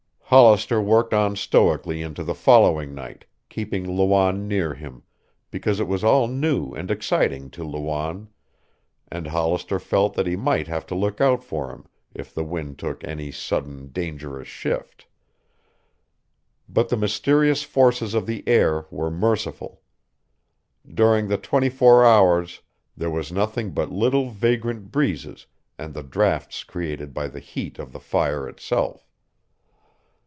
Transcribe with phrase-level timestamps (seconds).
[0.33, 5.03] Hollister worked on stoically into the following night, keeping Lawanne near him,
[5.51, 8.29] because it was all new and exciting to Lawanne,
[9.11, 11.83] and Hollister felt that he might have to look out for him
[12.15, 15.05] if the wind took any sudden, dangerous shift.
[16.69, 19.81] But the mysterious forces of the air were merciful.
[20.89, 22.61] During the twenty four hours
[22.95, 25.47] there was nothing but little vagrant breezes
[25.77, 29.05] and the drafts created by the heat of the fire itself.